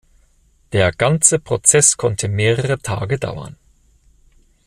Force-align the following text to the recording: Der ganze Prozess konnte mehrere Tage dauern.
Der 0.71 0.91
ganze 0.91 1.37
Prozess 1.37 1.95
konnte 1.95 2.27
mehrere 2.27 2.79
Tage 2.79 3.19
dauern. 3.19 3.55